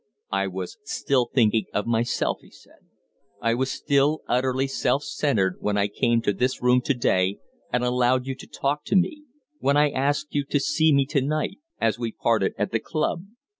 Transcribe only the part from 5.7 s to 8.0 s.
I came to this room today and